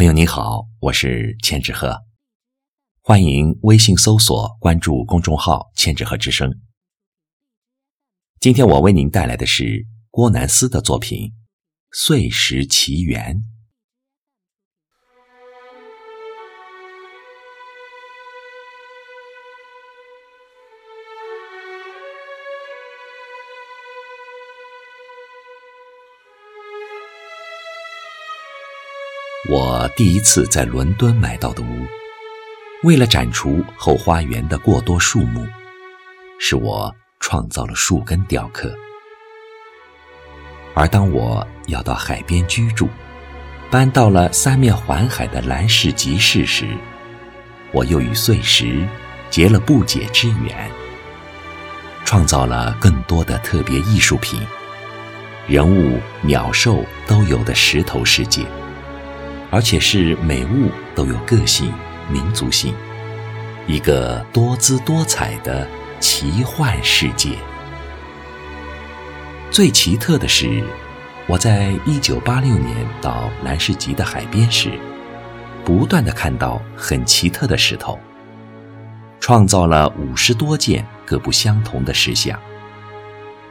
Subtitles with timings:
[0.00, 1.94] 朋友你好，我是千纸鹤，
[3.02, 6.50] 欢迎微信搜索关注公众号“千纸鹤之声”。
[8.40, 11.28] 今天我为您带来的是郭南思的作品
[11.92, 13.36] 《碎石奇缘》。
[29.48, 31.86] 我第一次在伦敦买到的屋，
[32.82, 35.46] 为了斩除后花园的过多树木，
[36.38, 38.74] 是我创造了树根雕刻。
[40.74, 42.86] 而当我要到海边居住，
[43.70, 46.76] 搬到了三面环海的兰氏集市时，
[47.72, 48.86] 我又与碎石
[49.30, 50.70] 结了不解之缘，
[52.04, 54.38] 创造了更多的特别艺术品，
[55.48, 58.44] 人物、鸟兽都有的石头世界。
[59.50, 61.72] 而且是每物都有个性、
[62.08, 62.72] 民族性，
[63.66, 65.66] 一个多姿多彩的
[65.98, 67.36] 奇幻世界。
[69.50, 70.62] 最奇特的是，
[71.26, 74.70] 我在一九八六年到南市集的海边时，
[75.64, 77.98] 不断的看到很奇特的石头，
[79.18, 82.38] 创造了五十多件各不相同的石像。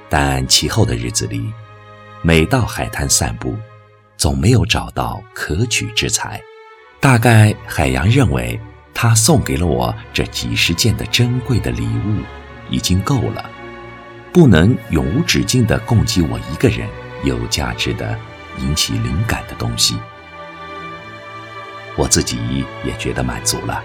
[0.08, 1.54] 但其后的日子里，
[2.22, 3.56] 每到海滩散步。
[4.20, 6.42] 总没有找到可取之材，
[7.00, 8.60] 大概海洋认为
[8.94, 12.22] 他送给了我这几十件的珍贵的礼物
[12.70, 13.50] 已经够了，
[14.34, 16.86] 不能永无止境地供给我一个人
[17.24, 18.20] 有价值的、
[18.58, 19.98] 引起灵感的东西。
[21.96, 23.82] 我自己也觉得满足了，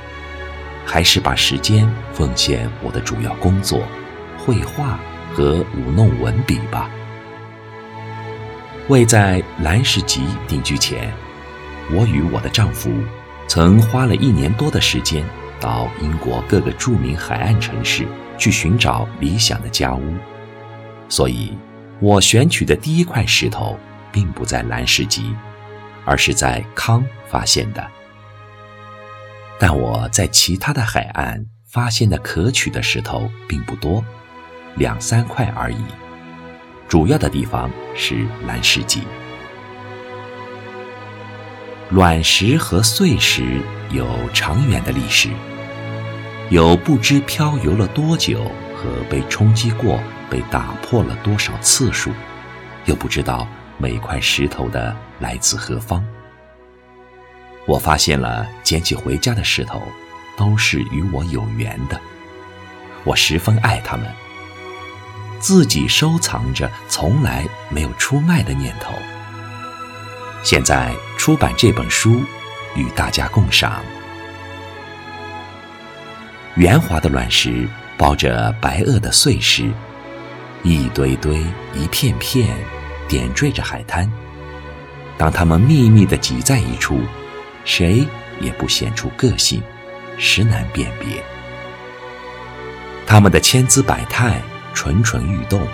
[0.84, 3.86] 还是把时间奉献我的主要工作——
[4.36, 4.98] 绘画
[5.32, 6.90] 和舞弄文笔吧。
[8.88, 11.10] 未在兰氏集定居前，
[11.90, 12.92] 我与我的丈夫
[13.48, 15.24] 曾花了一年多的时间
[15.58, 20.14] 到英国各个著名海岸城市去寻找理想的家屋，
[21.08, 21.56] 所以，
[21.98, 23.78] 我选取的第一块石头
[24.12, 25.34] 并不在兰氏集，
[26.04, 27.82] 而是在康发现的。
[29.58, 34.04] 但我在其他的海岸发现的可取的石头并不多，
[34.74, 35.82] 两三块而已。
[36.94, 39.02] 主要的地方是蓝世纪。
[41.90, 43.60] 卵石和碎石
[43.90, 45.28] 有长远的历史，
[46.50, 48.44] 有不知漂游了多久
[48.76, 49.98] 和被冲击过、
[50.30, 52.12] 被打破了多少次数，
[52.84, 56.00] 又不知道每块石头的来自何方。
[57.66, 59.82] 我发现了捡起回家的石头，
[60.36, 62.00] 都是与我有缘的，
[63.02, 64.06] 我十分爱它们。
[65.44, 68.94] 自己收藏着，从来没有出卖的念头。
[70.42, 72.22] 现在出版这本书，
[72.74, 73.82] 与大家共赏。
[76.54, 77.68] 圆滑的卵石
[77.98, 79.70] 包着白垩的碎石，
[80.62, 81.44] 一堆堆、
[81.74, 82.56] 一片片，
[83.06, 84.10] 点缀着海滩。
[85.18, 87.02] 当它们密密地挤在一处，
[87.66, 88.06] 谁
[88.40, 89.62] 也不显出个性，
[90.16, 91.22] 实难辨别。
[93.06, 94.40] 它们的千姿百态。
[94.74, 95.66] 蠢蠢欲动，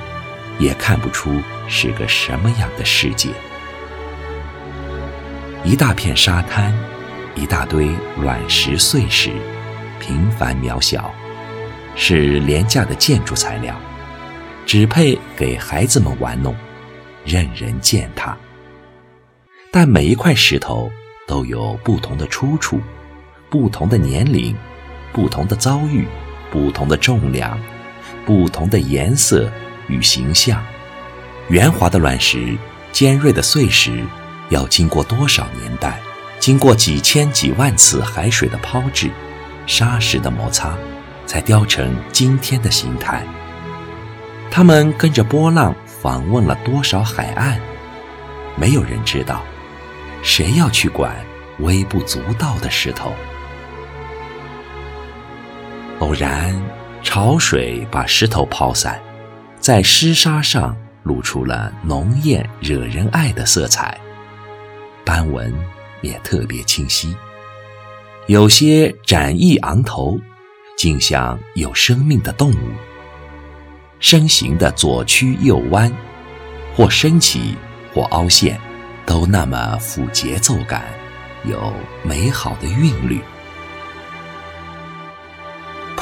[0.58, 3.30] 也看不出是个什么样的世界。
[5.64, 6.72] 一大片沙滩，
[7.34, 7.90] 一大堆
[8.20, 9.30] 卵石碎石，
[9.98, 11.12] 平凡渺小，
[11.96, 13.74] 是廉价的建筑材料，
[14.64, 16.54] 只配给孩子们玩弄，
[17.24, 18.36] 任人践踏。
[19.72, 20.90] 但每一块石头
[21.26, 22.80] 都有不同的出处，
[23.48, 24.56] 不同的年龄，
[25.12, 26.06] 不同的遭遇，
[26.50, 27.58] 不同的重量。
[28.30, 29.50] 不同的颜色
[29.88, 30.64] 与形象，
[31.48, 32.56] 圆滑的卵石，
[32.92, 34.04] 尖锐的碎石，
[34.50, 35.98] 要经过多少年代，
[36.38, 39.10] 经过几千几万次海水的抛掷，
[39.66, 40.78] 沙石的摩擦，
[41.26, 43.26] 才雕成今天的形态。
[44.48, 47.60] 他们跟着波浪访问了多少海岸，
[48.54, 49.42] 没有人知道。
[50.22, 51.16] 谁要去管
[51.58, 53.12] 微不足道的石头？
[55.98, 56.54] 偶然。
[57.02, 59.00] 潮水把石头抛散，
[59.58, 63.98] 在湿沙上露出了浓艳惹人爱的色彩，
[65.04, 65.52] 斑纹
[66.02, 67.16] 也特别清晰。
[68.26, 70.18] 有些展翼昂头，
[70.76, 72.68] 竟像有生命的动物。
[73.98, 75.90] 身形的左曲右弯，
[76.74, 77.56] 或升起，
[77.92, 78.58] 或凹陷，
[79.04, 80.84] 都那么富节奏感，
[81.44, 81.72] 有
[82.02, 83.20] 美好的韵律。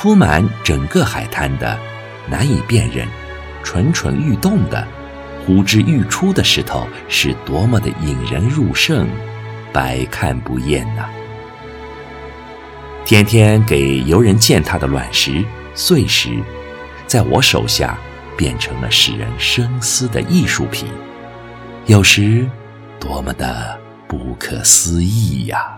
[0.01, 1.77] 铺满整个海滩的、
[2.31, 3.05] 难以辨认、
[3.65, 4.87] 蠢蠢欲动的、
[5.45, 9.09] 呼之欲出的石头，是多么的引人入胜，
[9.73, 11.09] 百看不厌呐。
[13.05, 16.39] 天天给游人践踏的卵石、碎石，
[17.09, 17.99] 在我手下
[18.37, 20.87] 变成了使人深思的艺术品，
[21.87, 22.49] 有时
[23.01, 25.78] 多么的不可思议呀！